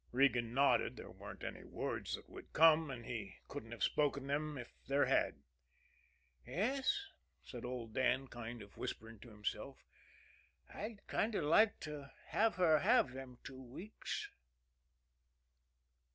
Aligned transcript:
Regan 0.11 0.55
nodded 0.55 0.97
there 0.97 1.11
weren't 1.11 1.43
any 1.43 1.63
words 1.63 2.15
that 2.15 2.27
would 2.27 2.53
come, 2.53 2.89
and 2.89 3.05
he 3.05 3.35
couldn't 3.47 3.71
have 3.71 3.83
spoken 3.83 4.25
them 4.25 4.57
if 4.57 4.71
there 4.87 5.05
had. 5.05 5.43
"Yes," 6.43 7.05
said 7.43 7.63
old 7.63 7.93
Dan, 7.93 8.27
sort 8.31 8.63
of 8.63 8.77
whispering 8.77 9.19
to 9.19 9.29
himself, 9.29 9.85
"I'd 10.73 11.05
kind 11.05 11.35
of 11.35 11.43
like 11.43 11.79
to 11.81 12.11
have 12.29 12.55
her 12.55 12.79
have 12.79 13.11
them 13.13 13.37
two 13.43 13.61
weeks." 13.61 14.31